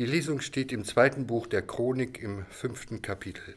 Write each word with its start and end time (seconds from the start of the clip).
Die 0.00 0.06
Lesung 0.06 0.40
steht 0.40 0.72
im 0.72 0.86
zweiten 0.86 1.26
Buch 1.26 1.46
der 1.46 1.60
Chronik 1.60 2.22
im 2.22 2.46
fünften 2.46 3.02
Kapitel. 3.02 3.54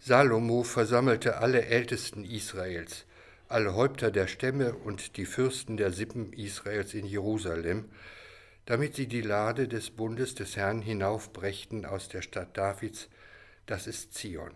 Salomo 0.00 0.62
versammelte 0.62 1.36
alle 1.36 1.66
Ältesten 1.66 2.24
Israels, 2.24 3.04
alle 3.46 3.74
Häupter 3.74 4.10
der 4.10 4.26
Stämme 4.26 4.72
und 4.72 5.18
die 5.18 5.26
Fürsten 5.26 5.76
der 5.76 5.92
Sippen 5.92 6.32
Israels 6.32 6.94
in 6.94 7.04
Jerusalem, 7.04 7.90
damit 8.64 8.94
sie 8.94 9.06
die 9.06 9.20
Lade 9.20 9.68
des 9.68 9.90
Bundes 9.90 10.34
des 10.34 10.56
Herrn 10.56 10.80
hinaufbrächten 10.80 11.84
aus 11.84 12.08
der 12.08 12.22
Stadt 12.22 12.56
Davids, 12.56 13.10
das 13.66 13.86
ist 13.86 14.14
Zion. 14.14 14.52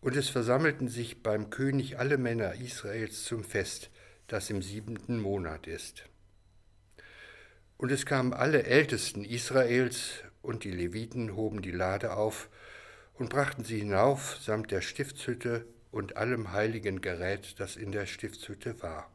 Und 0.00 0.16
es 0.16 0.28
versammelten 0.28 0.88
sich 0.88 1.22
beim 1.22 1.48
König 1.48 1.96
alle 1.96 2.18
Männer 2.18 2.54
Israels 2.54 3.22
zum 3.22 3.44
Fest, 3.44 3.88
das 4.26 4.50
im 4.50 4.62
siebenten 4.62 5.20
Monat 5.20 5.68
ist. 5.68 6.06
Und 7.76 7.90
es 7.90 8.06
kamen 8.06 8.32
alle 8.32 8.64
Ältesten 8.64 9.24
Israels 9.24 10.22
und 10.42 10.64
die 10.64 10.70
Leviten 10.70 11.34
hoben 11.34 11.60
die 11.60 11.72
Lade 11.72 12.16
auf 12.16 12.48
und 13.14 13.30
brachten 13.30 13.64
sie 13.64 13.78
hinauf 13.78 14.38
samt 14.40 14.70
der 14.70 14.80
Stiftshütte 14.80 15.66
und 15.90 16.16
allem 16.16 16.52
heiligen 16.52 17.00
Gerät, 17.00 17.58
das 17.58 17.76
in 17.76 17.92
der 17.92 18.06
Stiftshütte 18.06 18.80
war. 18.82 19.10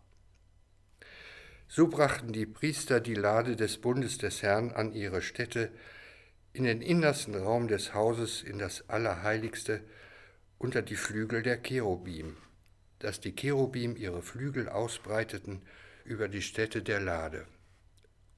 So 1.67 1.88
brachten 1.88 2.34
die 2.34 2.45
Priester 2.45 3.00
die 3.00 3.16
Lade 3.16 3.55
des 3.55 3.77
Bundes 3.77 4.17
des 4.17 4.41
Herrn 4.41 4.72
an 4.72 4.94
ihre 4.94 5.22
Stätte, 5.22 5.72
in 6.52 6.64
den 6.64 6.81
innersten 6.81 7.36
Raum 7.36 7.67
des 7.67 7.94
Hauses, 7.94 8.41
in 8.41 8.58
das 8.58 8.89
Allerheiligste, 8.89 9.81
unter 10.58 10.81
die 10.81 10.95
Flügel 10.95 11.44
der 11.44 11.62
Cherubim, 11.62 12.38
dass 12.98 13.20
die 13.20 13.36
Cherubim 13.36 13.95
ihre 13.95 14.22
Flügel 14.22 14.67
ausbreiteten 14.67 15.62
über 16.05 16.28
die 16.28 16.41
Stätte 16.41 16.81
der 16.81 17.00
Lade 17.00 17.45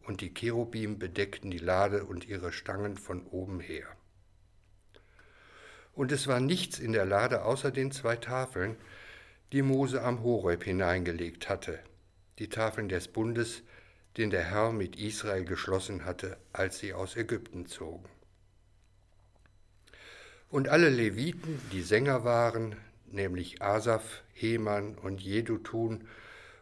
und 0.06 0.22
die 0.22 0.34
Cherubim 0.34 1.00
bedeckten 1.00 1.52
die 1.52 1.58
Lade 1.58 2.06
und 2.06 2.28
ihre 2.28 2.52
Stangen 2.52 2.98
von 2.98 3.26
oben 3.28 3.60
her. 3.60 3.88
Und 5.94 6.12
es 6.12 6.28
war 6.28 6.40
nichts 6.40 6.80
in 6.80 6.94
der 6.94 7.06
Lade 7.06 7.44
außer 7.44 7.72
den 7.72 7.92
zwei 7.92 8.16
Tafeln, 8.16 8.78
die 9.52 9.62
Mose 9.62 10.02
am 10.02 10.24
Horeb 10.24 10.64
hineingelegt 10.64 11.50
hatte, 11.50 11.80
die 12.40 12.50
Tafeln 12.50 12.90
des 12.90 13.08
Bundes, 13.10 13.64
den 14.18 14.30
der 14.30 14.44
Herr 14.44 14.72
mit 14.72 14.98
Israel 14.98 15.46
geschlossen 15.46 16.06
hatte, 16.06 16.38
als 16.54 16.80
sie 16.80 16.94
aus 16.94 17.16
Ägypten 17.16 17.66
zogen. 17.66 18.08
Und 20.50 20.68
alle 20.68 20.90
Leviten, 20.90 21.60
die 21.72 21.82
Sänger 21.82 22.24
waren, 22.24 22.76
nämlich 23.06 23.62
Asaf, 23.62 24.24
Heman 24.34 24.98
und 24.98 25.22
Jedutun 25.22 26.08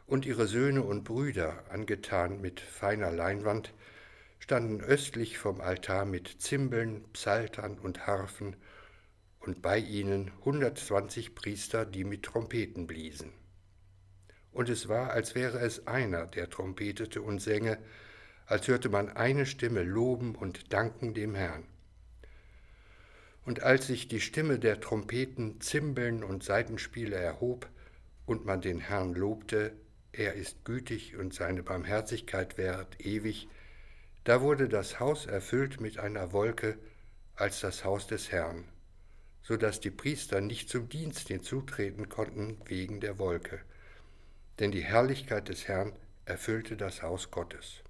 und 0.10 0.26
ihre 0.26 0.48
Söhne 0.48 0.82
und 0.82 1.04
Brüder, 1.04 1.64
angetan 1.70 2.42
mit 2.42 2.60
feiner 2.60 3.12
Leinwand, 3.12 3.74
standen 4.40 4.82
östlich 4.82 5.38
vom 5.38 5.62
Altar 5.62 6.06
mit 6.06 6.42
Zimbeln, 6.42 7.04
Psaltern 7.14 7.78
und 7.78 8.08
Harfen 8.08 8.56
und 9.40 9.62
bei 9.62 9.78
ihnen 9.78 10.32
120 10.40 11.36
Priester, 11.36 11.86
die 11.86 12.04
mit 12.04 12.24
Trompeten 12.24 12.88
bliesen. 12.88 13.32
Und 14.52 14.68
es 14.70 14.90
war, 14.90 15.12
als 15.12 15.36
wäre 15.36 15.60
es 15.60 15.86
einer, 15.86 16.26
der 16.26 16.50
trompetete 16.50 17.22
und 17.22 17.40
sänge, 17.40 17.78
als 18.48 18.68
hörte 18.68 18.90
man 18.90 19.10
eine 19.10 19.46
Stimme 19.46 19.84
loben 19.84 20.34
und 20.34 20.74
danken 20.74 21.14
dem 21.14 21.36
Herrn. 21.36 21.66
Und 23.46 23.62
als 23.62 23.86
sich 23.86 24.08
die 24.08 24.22
Stimme 24.22 24.58
der 24.58 24.82
Trompeten, 24.82 25.62
Zimbeln 25.62 26.24
und 26.24 26.44
Saitenspiele 26.44 27.16
erhob 27.16 27.70
und 28.26 28.46
man 28.46 28.62
den 28.62 28.80
Herrn 28.80 29.14
lobte, 29.14 29.74
er 30.12 30.34
ist 30.34 30.66
gütig 30.66 31.16
und 31.16 31.34
seine 31.34 31.64
Barmherzigkeit 31.64 32.58
währt 32.58 33.00
ewig, 33.00 33.48
da 34.24 34.42
wurde 34.42 34.68
das 34.68 35.00
Haus 35.00 35.26
erfüllt 35.26 35.80
mit 35.80 35.98
einer 35.98 36.34
Wolke 36.34 36.78
als 37.36 37.62
das 37.62 37.84
Haus 37.84 38.08
des 38.08 38.32
Herrn, 38.32 38.66
so 39.42 39.56
dass 39.58 39.80
die 39.80 39.92
Priester 39.92 40.42
nicht 40.42 40.70
zum 40.70 40.90
Dienst 40.90 41.28
hinzutreten 41.30 42.10
konnten 42.10 42.58
wegen 42.66 43.00
der 43.00 43.18
Wolke, 43.18 43.62
denn 44.60 44.72
die 44.72 44.84
Herrlichkeit 44.84 45.50
des 45.50 45.68
Herrn 45.68 45.94
erfüllte 46.26 46.76
das 46.76 47.02
Haus 47.02 47.32
Gottes. 47.32 47.82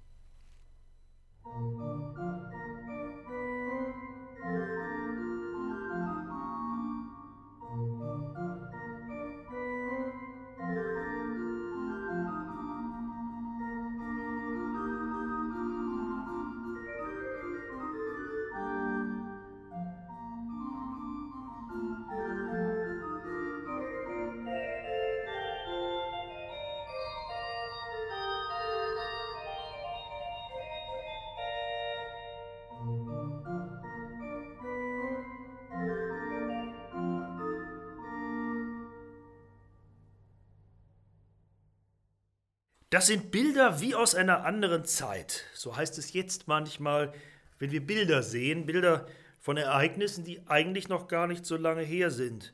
Das 42.90 43.06
sind 43.06 43.30
Bilder 43.30 43.80
wie 43.80 43.94
aus 43.94 44.16
einer 44.16 44.44
anderen 44.44 44.84
Zeit. 44.84 45.44
So 45.54 45.76
heißt 45.76 45.96
es 45.98 46.12
jetzt 46.12 46.48
manchmal, 46.48 47.14
wenn 47.60 47.70
wir 47.70 47.86
Bilder 47.86 48.24
sehen, 48.24 48.66
Bilder 48.66 49.06
von 49.38 49.56
Ereignissen, 49.56 50.24
die 50.24 50.44
eigentlich 50.48 50.88
noch 50.88 51.06
gar 51.06 51.28
nicht 51.28 51.46
so 51.46 51.56
lange 51.56 51.82
her 51.82 52.10
sind. 52.10 52.52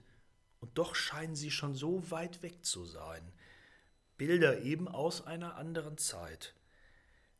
Und 0.61 0.77
doch 0.77 0.95
scheinen 0.95 1.37
sie 1.37 1.51
schon 1.51 1.75
so 1.75 2.11
weit 2.11 2.43
weg 2.43 2.67
zu 2.67 2.85
sein. 2.85 3.33
Bilder 4.19 4.61
eben 4.61 4.89
aus 4.89 5.27
einer 5.27 5.57
anderen 5.57 5.97
Zeit. 5.97 6.55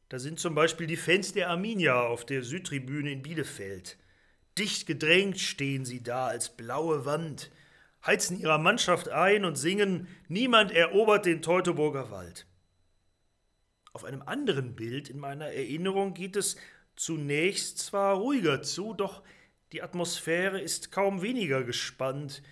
Da 0.09 0.19
sind 0.19 0.41
zum 0.41 0.55
Beispiel 0.55 0.87
die 0.87 0.97
Fans 0.97 1.35
der 1.35 1.51
Arminia 1.51 2.01
auf 2.01 2.25
der 2.25 2.43
Südtribüne 2.43 3.11
in 3.11 3.23
Bielefeld. 3.23 3.99
Dicht 4.57 4.87
gedrängt 4.87 5.39
stehen 5.39 5.85
sie 5.85 6.03
da 6.03 6.29
als 6.29 6.57
blaue 6.57 7.05
Wand, 7.05 7.51
heizen 8.07 8.41
ihrer 8.41 8.59
Mannschaft 8.59 9.11
ein 9.11 9.45
und 9.45 9.57
singen 9.57 10.09
Niemand 10.29 10.71
erobert 10.71 11.27
den 11.27 11.43
Teutoburger 11.43 12.11
Wald. 12.11 12.47
Auf 13.97 14.05
einem 14.05 14.21
anderen 14.27 14.77
Bild 14.77 15.09
in 15.09 15.19
meiner 15.19 15.47
Erinnerung 15.47 16.13
geht 16.13 16.37
es 16.37 16.57
zunächst 16.97 17.79
zwar 17.79 18.17
ruhiger 18.17 18.61
zu, 18.61 18.93
doch 18.93 19.23
die 19.73 19.81
Atmosphäre 19.81 20.61
ist 20.61 20.93
kaum 20.93 21.23
weniger 21.23 21.65
gespannt, 21.65 22.43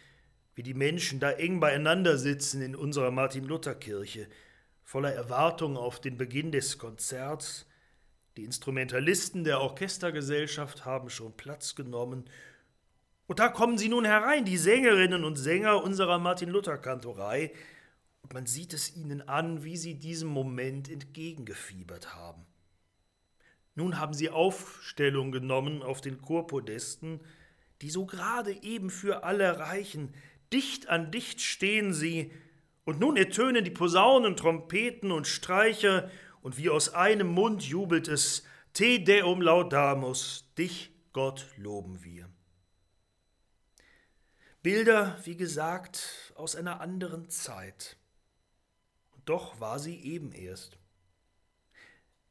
wie 0.55 0.63
die 0.63 0.73
Menschen 0.73 1.21
da 1.21 1.31
eng 1.33 1.61
beieinander 1.61 2.17
sitzen 2.17 2.63
in 2.63 2.75
unserer 2.75 3.11
Martin-Luther-Kirche, 3.11 4.27
voller 4.85 5.13
Erwartung 5.13 5.77
auf 5.77 6.01
den 6.01 6.17
Beginn 6.17 6.51
des 6.51 6.79
Konzerts. 6.79 7.67
Die 8.39 8.45
Instrumentalisten 8.45 9.45
der 9.45 9.61
Orchestergesellschaft 9.61 10.87
haben 10.87 11.11
schon 11.11 11.37
Platz 11.37 11.75
genommen. 11.75 12.25
Und 13.27 13.39
da 13.39 13.49
kommen 13.49 13.77
sie 13.77 13.91
nun 13.91 14.07
herein, 14.07 14.47
die 14.47 14.57
Sängerinnen 14.57 15.25
und 15.25 15.37
Sänger 15.37 15.85
unserer 15.85 16.19
Martin-Luther-Kantorei, 16.19 17.53
und 18.25 18.33
man 18.33 18.47
sieht 18.47 18.73
es 18.73 18.97
ihnen 18.97 19.29
an, 19.29 19.65
wie 19.65 19.77
sie 19.77 19.97
diesem 19.97 20.31
Moment 20.31 20.91
entgegengefiebert 20.91 22.15
haben. 22.15 22.47
Nun 23.75 24.01
haben 24.01 24.15
sie 24.15 24.31
Aufstellung 24.31 25.31
genommen 25.31 25.83
auf 25.83 26.01
den 26.01 26.23
Chorpodesten, 26.23 27.21
die 27.83 27.91
so 27.91 28.07
gerade 28.07 28.63
eben 28.63 28.89
für 28.89 29.25
alle 29.25 29.59
reichen. 29.59 30.15
Dicht 30.55 30.89
an 30.89 31.11
dicht 31.11 31.43
stehen 31.43 31.93
sie, 31.93 32.33
und 32.87 32.99
nun 32.99 33.19
ertönen 33.19 33.63
die 33.63 33.71
Posaunen, 33.71 34.37
Trompeten 34.37 35.13
und 35.13 35.27
Streicher, 35.27 36.11
und 36.41 36.57
wie 36.57 36.71
aus 36.71 36.95
einem 36.95 37.29
Mund 37.29 37.63
jubelt 37.63 38.09
es 38.09 38.45
Te 38.73 39.01
Deum 39.01 39.43
Laudamus, 39.43 40.51
dich, 40.57 40.93
Gott, 41.13 41.47
loben 41.59 42.03
wir. 42.03 42.31
Bilder, 44.63 45.19
wie 45.25 45.37
gesagt, 45.37 46.33
aus 46.37 46.57
einer 46.57 46.81
anderen 46.81 47.29
Zeit 47.29 47.99
doch 49.25 49.61
war 49.61 49.79
sie 49.79 50.01
eben 50.01 50.33
erst. 50.33 50.79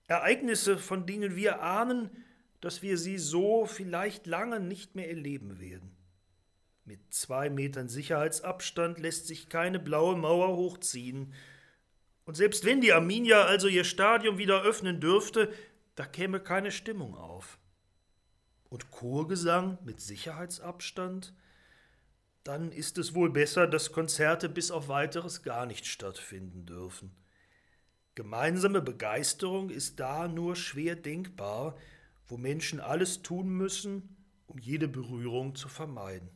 Ereignisse, 0.07 0.77
von 0.77 1.05
denen 1.05 1.35
wir 1.35 1.61
ahnen, 1.61 2.09
dass 2.61 2.81
wir 2.81 2.97
sie 2.97 3.17
so 3.17 3.65
vielleicht 3.65 4.27
lange 4.27 4.59
nicht 4.59 4.95
mehr 4.95 5.09
erleben 5.09 5.59
werden. 5.59 5.95
Mit 6.85 7.13
zwei 7.13 7.49
Metern 7.49 7.87
Sicherheitsabstand 7.87 8.99
lässt 8.99 9.27
sich 9.27 9.49
keine 9.49 9.79
blaue 9.79 10.17
Mauer 10.17 10.55
hochziehen. 10.55 11.33
Und 12.25 12.35
selbst 12.35 12.65
wenn 12.65 12.81
die 12.81 12.93
Arminia 12.93 13.43
also 13.43 13.67
ihr 13.67 13.85
Stadion 13.85 14.37
wieder 14.37 14.63
öffnen 14.63 14.99
dürfte, 14.99 15.53
da 15.95 16.05
käme 16.05 16.39
keine 16.39 16.71
Stimmung 16.71 17.15
auf. 17.15 17.57
Und 18.69 18.91
Chorgesang 18.91 19.77
mit 19.85 20.01
Sicherheitsabstand? 20.01 21.33
Dann 22.43 22.71
ist 22.71 22.97
es 22.97 23.15
wohl 23.15 23.29
besser, 23.29 23.67
dass 23.67 23.91
Konzerte 23.91 24.49
bis 24.49 24.69
auf 24.71 24.87
weiteres 24.87 25.43
gar 25.43 25.65
nicht 25.65 25.85
stattfinden 25.85 26.65
dürfen. 26.65 27.15
Gemeinsame 28.15 28.81
Begeisterung 28.81 29.69
ist 29.69 29.99
da 29.99 30.27
nur 30.27 30.55
schwer 30.55 30.95
denkbar, 30.95 31.77
wo 32.27 32.37
Menschen 32.37 32.79
alles 32.79 33.21
tun 33.21 33.49
müssen, 33.49 34.15
um 34.47 34.59
jede 34.59 34.87
Berührung 34.87 35.55
zu 35.55 35.67
vermeiden. 35.67 36.29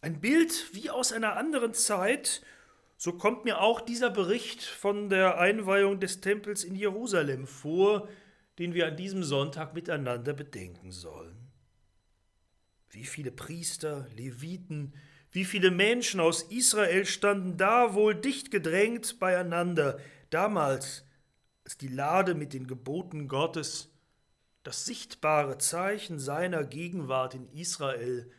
Ein 0.00 0.20
Bild 0.20 0.70
wie 0.72 0.88
aus 0.88 1.12
einer 1.12 1.36
anderen 1.36 1.74
Zeit, 1.74 2.42
so 2.96 3.12
kommt 3.12 3.44
mir 3.44 3.60
auch 3.60 3.80
dieser 3.80 4.10
Bericht 4.10 4.62
von 4.62 5.10
der 5.10 5.38
Einweihung 5.38 6.00
des 6.00 6.20
Tempels 6.20 6.64
in 6.64 6.76
Jerusalem 6.76 7.46
vor, 7.46 8.08
den 8.58 8.72
wir 8.72 8.86
an 8.86 8.96
diesem 8.96 9.22
Sonntag 9.22 9.74
miteinander 9.74 10.32
bedenken 10.32 10.92
sollen. 10.92 11.46
Wie 12.90 13.04
viele 13.04 13.30
Priester, 13.30 14.06
Leviten, 14.14 14.94
wie 15.32 15.44
viele 15.44 15.70
Menschen 15.70 16.20
aus 16.20 16.42
Israel 16.42 17.04
standen 17.04 17.56
da 17.56 17.94
wohl 17.94 18.14
dicht 18.14 18.50
gedrängt 18.50 19.18
beieinander, 19.18 19.98
damals, 20.30 21.04
als 21.64 21.76
die 21.76 21.88
Lade 21.88 22.34
mit 22.34 22.52
den 22.52 22.66
Geboten 22.66 23.28
Gottes, 23.28 23.92
das 24.62 24.86
sichtbare 24.86 25.58
Zeichen 25.58 26.18
seiner 26.18 26.64
Gegenwart 26.64 27.34
in 27.34 27.48
Israel, 27.52 28.30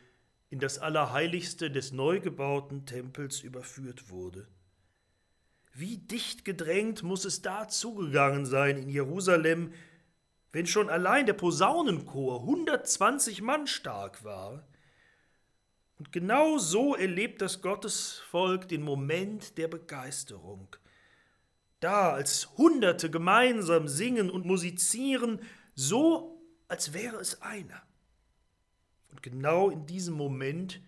in 0.50 0.58
das 0.58 0.78
Allerheiligste 0.78 1.70
des 1.70 1.92
neu 1.92 2.20
gebauten 2.20 2.86
Tempels 2.86 3.40
überführt 3.42 4.10
wurde. 4.10 4.48
Wie 5.72 5.98
dicht 5.98 6.44
gedrängt 6.44 7.02
muss 7.02 7.24
es 7.24 7.42
da 7.42 7.68
zugegangen 7.68 8.46
sein 8.46 8.76
in 8.76 8.88
Jerusalem, 8.88 9.72
wenn 10.58 10.66
schon 10.66 10.90
allein 10.90 11.24
der 11.24 11.34
Posaunenchor 11.34 12.40
120 12.40 13.42
Mann 13.42 13.68
stark 13.68 14.24
war. 14.24 14.66
Und 16.00 16.10
genau 16.10 16.58
so 16.58 16.96
erlebt 16.96 17.40
das 17.40 17.62
Gottesvolk 17.62 18.66
den 18.66 18.82
Moment 18.82 19.56
der 19.56 19.68
Begeisterung. 19.68 20.74
Da, 21.78 22.12
als 22.12 22.56
Hunderte 22.58 23.08
gemeinsam 23.08 23.86
singen 23.86 24.30
und 24.30 24.46
musizieren, 24.46 25.40
so 25.76 26.42
als 26.66 26.92
wäre 26.92 27.18
es 27.18 27.40
einer. 27.40 27.80
Und 29.12 29.22
genau 29.22 29.70
in 29.70 29.86
diesem 29.86 30.14
Moment 30.14 30.80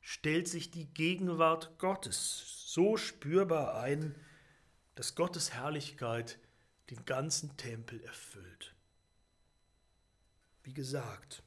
stellt 0.00 0.48
sich 0.48 0.70
die 0.70 0.86
Gegenwart 0.86 1.78
Gottes 1.78 2.64
so 2.64 2.96
spürbar 2.96 3.78
ein, 3.78 4.14
dass 4.94 5.16
Gottes 5.16 5.52
Herrlichkeit 5.52 6.38
den 6.88 7.04
ganzen 7.04 7.58
Tempel 7.58 8.02
erfüllt 8.04 8.74
wie 10.68 10.74
gesagt, 10.74 11.42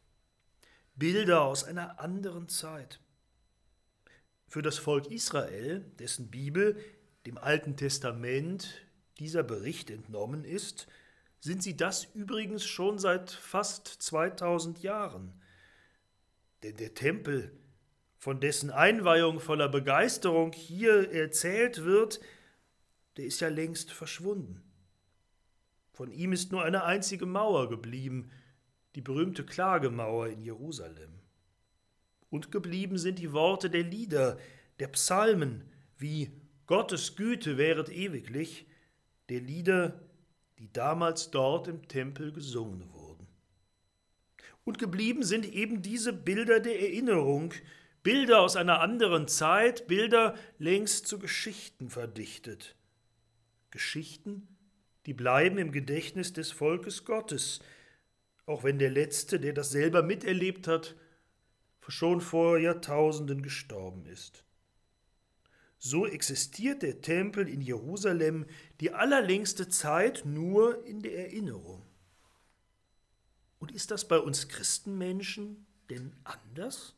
Bilder 0.96 1.44
aus 1.44 1.64
einer 1.64 2.00
anderen 2.00 2.50
Zeit. 2.50 3.00
Für 4.48 4.64
das 4.64 4.80
Volk 4.80 5.12
Israel, 5.12 5.82
dessen 6.00 6.32
Bibel 6.32 6.76
dem 7.28 7.38
Alten 7.38 7.78
Testament 7.78 8.82
dieser 9.20 9.44
Bericht 9.44 9.92
entnommen 9.92 10.44
ist, 10.44 10.88
sind 11.40 11.62
sie 11.62 11.78
das 11.78 12.06
übrigens 12.16 12.66
schon 12.66 12.98
seit 12.98 13.30
fast 13.30 13.86
2000 13.88 14.82
Jahren. 14.82 15.40
Denn 16.64 16.78
der 16.78 16.96
Tempel, 16.96 17.56
von 18.18 18.40
dessen 18.40 18.72
Einweihung 18.72 19.40
voller 19.40 19.70
Begeisterung 19.70 20.52
hier 20.52 21.12
erzählt 21.12 21.84
wird, 21.84 22.20
der 23.18 23.26
ist 23.26 23.40
ja 23.40 23.50
längst 23.50 23.92
verschwunden. 23.92 24.64
Von 25.94 26.10
ihm 26.10 26.34
ist 26.34 26.52
nur 26.52 26.64
eine 26.64 26.86
einzige 26.86 27.28
Mauer 27.28 27.70
geblieben, 27.70 28.32
die 28.96 29.02
berühmte 29.02 29.46
Klagemauer 29.46 30.28
in 30.28 30.44
Jerusalem. 30.44 31.12
Und 32.30 32.52
geblieben 32.52 32.98
sind 32.98 33.20
die 33.20 33.34
Worte 33.34 33.70
der 33.70 33.84
Lieder, 33.84 34.38
der 34.80 34.88
Psalmen, 34.88 35.64
wie 35.98 36.32
Gottes 36.66 37.16
Güte 37.16 37.58
wäret 37.58 37.90
ewiglich, 37.90 38.66
der 39.30 39.42
Lieder, 39.42 40.00
die 40.58 40.72
damals 40.72 41.32
dort 41.32 41.68
im 41.68 41.88
Tempel 41.88 42.32
gesungen 42.32 42.92
wurden. 42.94 43.28
Und 44.64 44.80
geblieben 44.80 45.24
sind 45.24 45.46
eben 45.46 45.82
diese 45.82 46.14
Bilder 46.14 46.60
der 46.60 46.80
Erinnerung, 46.80 47.54
Bilder 48.04 48.42
aus 48.42 48.56
einer 48.56 48.80
anderen 48.80 49.28
Zeit, 49.28 49.88
Bilder 49.88 50.36
längst 50.58 51.08
zu 51.08 51.20
Geschichten 51.20 51.90
verdichtet. 51.90 52.76
Geschichten, 53.70 54.48
die 55.06 55.14
bleiben 55.14 55.58
im 55.58 55.72
Gedächtnis 55.72 56.34
des 56.34 56.52
Volkes 56.52 57.06
Gottes, 57.06 57.60
auch 58.46 58.64
wenn 58.64 58.80
der 58.80 58.90
Letzte, 58.90 59.40
der 59.40 59.54
das 59.54 59.72
selber 59.72 60.04
miterlebt 60.04 60.68
hat, 60.68 60.96
schon 61.88 62.22
vor 62.22 62.58
Jahrtausenden 62.58 63.42
gestorben 63.42 64.06
ist. 64.06 64.44
So 65.78 66.06
existiert 66.06 66.84
der 66.84 67.02
Tempel 67.02 67.50
in 67.50 67.60
Jerusalem 67.60 68.46
die 68.80 68.94
allerlängste 68.94 69.68
Zeit 69.68 70.24
nur 70.26 70.86
in 70.86 71.02
der 71.02 71.18
Erinnerung. 71.18 71.84
Und 73.60 73.72
ist 73.72 73.92
das 73.92 74.08
bei 74.08 74.20
uns 74.20 74.48
Christenmenschen 74.48 75.66
denn 75.90 76.16
anders? 76.24 76.96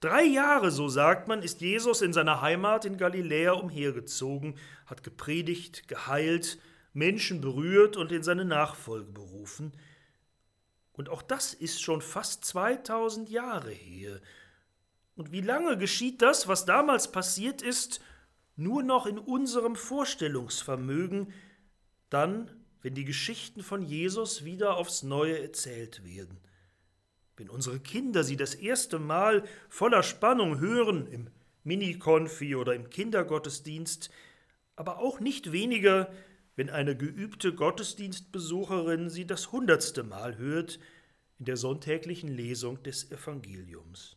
Drei 0.00 0.24
Jahre, 0.24 0.70
so 0.70 0.88
sagt 0.88 1.26
man, 1.26 1.42
ist 1.42 1.60
Jesus 1.60 2.02
in 2.02 2.12
seiner 2.12 2.40
Heimat 2.40 2.84
in 2.84 2.98
Galiläa 2.98 3.52
umhergezogen, 3.52 4.56
hat 4.86 5.02
gepredigt, 5.02 5.88
geheilt, 5.88 6.58
Menschen 6.92 7.40
berührt 7.40 7.96
und 7.96 8.12
in 8.12 8.22
seine 8.22 8.44
Nachfolge 8.44 9.12
berufen– 9.12 9.72
und 10.98 11.08
auch 11.08 11.22
das 11.22 11.54
ist 11.54 11.80
schon 11.80 12.02
fast 12.02 12.44
2000 12.44 13.30
Jahre 13.30 13.70
her. 13.70 14.20
Und 15.14 15.30
wie 15.30 15.40
lange 15.40 15.78
geschieht 15.78 16.20
das, 16.22 16.48
was 16.48 16.64
damals 16.64 17.12
passiert 17.12 17.62
ist, 17.62 18.00
nur 18.56 18.82
noch 18.82 19.06
in 19.06 19.16
unserem 19.18 19.76
Vorstellungsvermögen, 19.76 21.32
dann, 22.10 22.50
wenn 22.82 22.94
die 22.94 23.04
Geschichten 23.04 23.62
von 23.62 23.80
Jesus 23.80 24.44
wieder 24.44 24.76
aufs 24.76 25.04
Neue 25.04 25.40
erzählt 25.40 26.04
werden. 26.04 26.36
Wenn 27.36 27.48
unsere 27.48 27.78
Kinder 27.78 28.24
sie 28.24 28.36
das 28.36 28.56
erste 28.56 28.98
Mal 28.98 29.44
voller 29.68 30.02
Spannung 30.02 30.58
hören, 30.58 31.06
im 31.06 31.30
Mini-Konfi 31.62 32.56
oder 32.56 32.74
im 32.74 32.90
Kindergottesdienst, 32.90 34.10
aber 34.74 34.98
auch 34.98 35.20
nicht 35.20 35.52
weniger, 35.52 36.12
wenn 36.58 36.70
eine 36.70 36.96
geübte 36.96 37.54
Gottesdienstbesucherin 37.54 39.10
sie 39.10 39.28
das 39.28 39.52
hundertste 39.52 40.02
Mal 40.02 40.38
hört 40.38 40.80
in 41.38 41.44
der 41.44 41.56
sonntäglichen 41.56 42.26
Lesung 42.28 42.82
des 42.82 43.12
Evangeliums. 43.12 44.16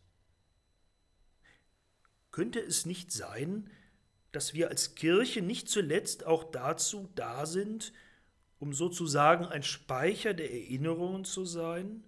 Könnte 2.31 2.59
es 2.59 2.87
nicht 2.87 3.11
sein, 3.11 3.69
dass 4.31 4.55
wir 4.55 4.69
als 4.69 4.95
Kirche 4.95 5.43
nicht 5.43 5.69
zuletzt 5.69 6.25
auch 6.25 6.43
dazu 6.45 7.11
da 7.13 7.45
sind, 7.45 7.93
um 8.57 8.73
sozusagen 8.73 9.45
ein 9.45 9.61
Speicher 9.61 10.33
der 10.33 10.51
Erinnerungen 10.51 11.25
zu 11.25 11.45
sein, 11.45 12.03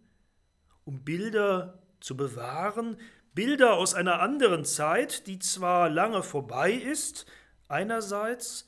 um 0.83 1.03
Bilder 1.03 1.83
zu 1.99 2.17
bewahren, 2.17 2.97
Bilder 3.35 3.75
aus 3.75 3.93
einer 3.93 4.19
anderen 4.19 4.65
Zeit, 4.65 5.27
die 5.27 5.37
zwar 5.37 5.91
lange 5.91 6.23
vorbei 6.23 6.71
ist, 6.71 7.27
einerseits, 7.67 8.67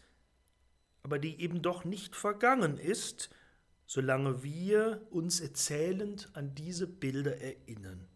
aber 1.05 1.19
die 1.19 1.39
eben 1.39 1.61
doch 1.61 1.85
nicht 1.85 2.15
vergangen 2.15 2.79
ist, 2.79 3.29
solange 3.85 4.41
wir 4.41 5.05
uns 5.11 5.39
erzählend 5.39 6.31
an 6.33 6.55
diese 6.55 6.87
Bilder 6.87 7.39
erinnern. 7.39 8.07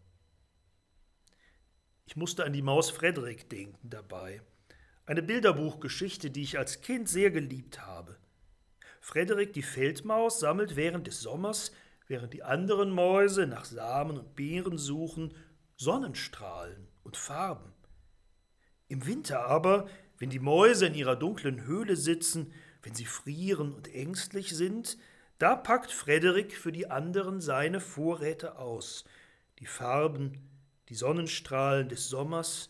Ich 2.08 2.15
musste 2.15 2.46
an 2.46 2.51
die 2.51 2.63
Maus 2.63 2.89
Frederik 2.89 3.48
denken 3.48 3.91
dabei, 3.91 4.41
eine 5.05 5.22
Bilderbuchgeschichte, 5.22 6.31
die 6.31 6.41
ich 6.41 6.58
als 6.58 6.81
Kind 6.81 7.08
sehr 7.08 7.29
geliebt 7.29 7.86
habe. 7.86 8.17
Frederik 9.01 9.53
die 9.53 9.62
Feldmaus 9.62 10.39
sammelt 10.39 10.75
während 10.75 11.05
des 11.05 11.22
Sommers, 11.22 11.72
während 12.08 12.34
die 12.34 12.41
anderen 12.41 12.89
Mäuse 12.89 13.46
nach 13.46 13.65
Samen 13.65 14.17
und 14.17 14.36
Beeren 14.36 14.79
suchen, 14.79 15.36
Sonnenstrahlen 15.75 16.88
und 17.03 17.17
Farben. 17.17 17.72
Im 18.88 19.05
Winter 19.05 19.46
aber, 19.46 19.88
wenn 20.17 20.31
die 20.31 20.39
Mäuse 20.39 20.88
in 20.88 20.96
ihrer 20.96 21.15
dunklen 21.15 21.65
Höhle 21.65 21.96
sitzen, 21.96 22.51
wenn 22.83 22.95
sie 22.95 23.05
frieren 23.05 23.74
und 23.74 23.93
ängstlich 23.93 24.55
sind, 24.55 24.98
da 25.38 25.55
packt 25.55 25.91
Frederik 25.91 26.55
für 26.55 26.71
die 26.71 26.89
anderen 26.89 27.41
seine 27.41 27.79
Vorräte 27.79 28.57
aus, 28.57 29.05
die 29.59 29.65
Farben, 29.65 30.50
die 30.89 30.95
Sonnenstrahlen 30.95 31.89
des 31.89 32.09
Sommers, 32.09 32.69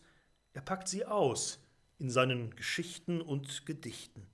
er 0.54 0.62
packt 0.62 0.88
sie 0.88 1.06
aus 1.06 1.60
in 1.98 2.10
seinen 2.10 2.56
Geschichten 2.56 3.22
und 3.22 3.66
Gedichten. 3.66 4.28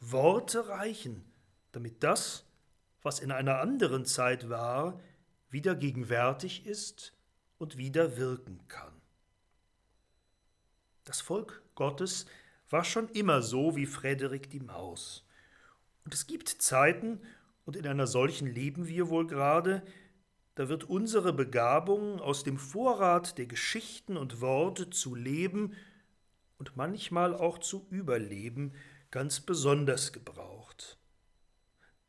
Worte 0.00 0.68
reichen, 0.68 1.24
damit 1.72 2.02
das, 2.02 2.44
was 3.02 3.20
in 3.20 3.32
einer 3.32 3.60
anderen 3.60 4.04
Zeit 4.04 4.48
war, 4.48 5.00
wieder 5.50 5.74
gegenwärtig 5.74 6.66
ist 6.66 7.14
und 7.58 7.76
wieder 7.78 8.16
wirken 8.16 8.60
kann. 8.68 8.92
Das 11.04 11.20
Volk 11.20 11.62
Gottes 11.74 12.26
war 12.70 12.84
schon 12.84 13.08
immer 13.08 13.42
so 13.42 13.76
wie 13.76 13.86
Frederik 13.86 14.50
die 14.50 14.60
Maus. 14.60 15.26
Und 16.04 16.14
es 16.14 16.26
gibt 16.26 16.48
Zeiten, 16.48 17.20
und 17.64 17.76
in 17.76 17.86
einer 17.86 18.06
solchen 18.06 18.46
leben 18.46 18.88
wir 18.88 19.10
wohl 19.10 19.26
gerade, 19.26 19.82
da 20.54 20.68
wird 20.68 20.84
unsere 20.84 21.32
Begabung 21.32 22.20
aus 22.20 22.42
dem 22.42 22.58
Vorrat 22.58 23.38
der 23.38 23.46
Geschichten 23.46 24.16
und 24.16 24.40
Worte 24.40 24.90
zu 24.90 25.14
leben 25.14 25.74
und 26.56 26.76
manchmal 26.76 27.34
auch 27.34 27.58
zu 27.58 27.86
überleben, 27.90 28.72
ganz 29.10 29.40
besonders 29.40 30.12
gebraucht. 30.12 30.98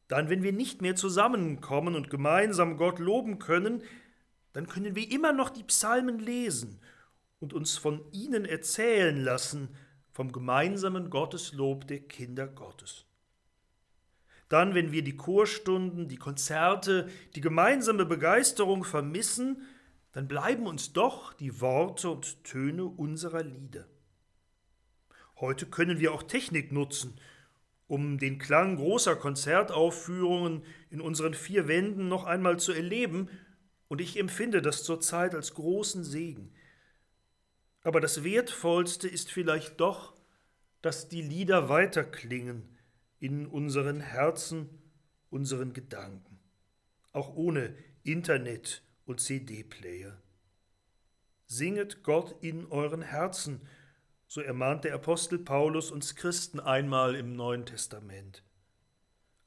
Dann, 0.08 0.30
wenn 0.30 0.42
wir 0.42 0.54
nicht 0.54 0.82
mehr 0.82 0.96
zusammenkommen 0.96 1.96
und 1.96 2.10
gemeinsam 2.10 2.78
Gott 2.78 2.98
loben 3.00 3.38
können, 3.38 3.84
dann 4.54 4.68
können 4.68 4.96
wir 4.96 5.12
immer 5.12 5.32
noch 5.32 5.52
die 5.52 5.64
Psalmen 5.64 6.18
lesen 6.18 6.82
und 7.40 7.54
uns 7.54 7.78
von 7.78 8.02
ihnen 8.12 8.46
erzählen 8.46 9.22
lassen 9.24 9.76
vom 10.20 10.34
gemeinsamen 10.34 11.10
Gotteslob 11.10 11.88
der 11.88 12.02
Kinder 12.02 12.46
Gottes. 12.46 13.06
Dann, 14.50 14.76
wenn 14.76 14.92
wir 14.92 15.02
die 15.02 15.16
Chorstunden, 15.16 16.10
die 16.10 16.18
Konzerte, 16.18 17.08
die 17.36 17.40
gemeinsame 17.40 18.06
Begeisterung 18.06 18.84
vermissen, 18.84 19.62
dann 20.12 20.28
bleiben 20.28 20.68
uns 20.68 20.92
doch 20.92 21.32
die 21.32 21.62
Worte 21.62 22.10
und 22.10 22.44
Töne 22.44 22.84
unserer 22.84 23.44
Lieder. 23.44 23.88
Heute 25.38 25.68
können 25.68 26.02
wir 26.02 26.14
auch 26.14 26.24
Technik 26.24 26.74
nutzen, 26.74 27.18
um 27.88 28.18
den 28.18 28.40
Klang 28.40 28.76
großer 28.76 29.16
Konzertaufführungen 29.16 30.64
in 30.90 31.00
unseren 31.00 31.34
vier 31.34 31.70
Wänden 31.70 32.10
noch 32.10 32.26
einmal 32.26 32.60
zu 32.60 32.74
erleben, 32.74 33.30
und 33.88 34.02
ich 34.02 34.20
empfinde 34.20 34.62
das 34.62 34.84
zurzeit 34.84 35.34
als 35.34 35.54
großen 35.54 36.04
Segen. 36.04 36.52
Aber 37.84 38.02
das 38.02 38.24
Wertvollste 38.24 39.08
ist 39.08 39.32
vielleicht 39.32 39.80
doch, 39.80 40.14
dass 40.82 41.08
die 41.08 41.22
Lieder 41.22 41.70
weiterklingen 41.70 42.78
in 43.20 43.46
unseren 43.48 44.00
Herzen, 44.00 44.70
unseren 45.30 45.74
Gedanken, 45.74 46.40
auch 47.12 47.36
ohne 47.36 47.76
Internet 48.04 48.82
und 49.06 49.20
CD-Player. 49.20 50.22
Singet 51.46 52.04
Gott 52.04 52.36
in 52.42 52.68
euren 52.68 53.02
Herzen, 53.02 53.62
so 54.28 54.42
ermahnt 54.42 54.84
der 54.84 54.94
Apostel 54.94 55.40
Paulus 55.40 55.90
uns 55.90 56.16
Christen 56.16 56.60
einmal 56.60 57.16
im 57.16 57.34
Neuen 57.34 57.66
Testament. 57.66 58.44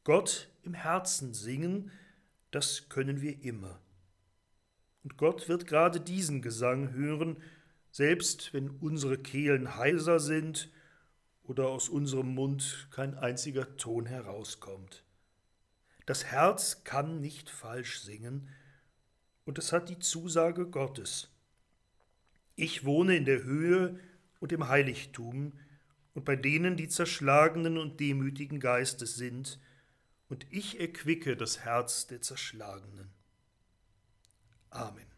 Gott 0.04 0.48
im 0.64 0.74
Herzen 0.74 1.32
singen, 1.32 1.92
das 2.50 2.88
können 2.88 3.20
wir 3.20 3.42
immer. 3.44 3.80
Und 5.04 5.16
Gott 5.16 5.48
wird 5.48 5.66
gerade 5.66 6.00
diesen 6.00 6.42
Gesang 6.42 6.92
hören, 6.92 7.36
selbst 7.92 8.52
wenn 8.52 8.70
unsere 8.70 9.18
Kehlen 9.18 9.76
heiser 9.76 10.18
sind 10.18 10.72
oder 11.44 11.68
aus 11.68 11.88
unserem 11.88 12.34
Mund 12.34 12.88
kein 12.90 13.14
einziger 13.14 13.76
Ton 13.76 14.06
herauskommt. 14.06 15.04
Das 16.06 16.24
Herz 16.24 16.82
kann 16.82 17.20
nicht 17.20 17.48
falsch 17.48 18.00
singen, 18.00 18.48
und 19.44 19.58
es 19.58 19.72
hat 19.72 19.88
die 19.88 19.98
Zusage 19.98 20.66
Gottes. 20.68 21.28
Ich 22.54 22.84
wohne 22.84 23.16
in 23.16 23.24
der 23.24 23.42
Höhe 23.42 23.98
und 24.40 24.52
im 24.52 24.68
Heiligtum 24.68 25.52
und 26.14 26.24
bei 26.24 26.36
denen, 26.36 26.76
die 26.76 26.88
zerschlagenen 26.88 27.76
und 27.76 28.00
demütigen 28.00 28.60
Geistes 28.60 29.16
sind, 29.16 29.58
und 30.28 30.46
ich 30.50 30.80
erquicke 30.80 31.36
das 31.36 31.60
Herz 31.60 32.06
der 32.06 32.22
Zerschlagenen. 32.22 33.10
Amen. 34.70 35.11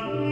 Amen. 0.00 0.29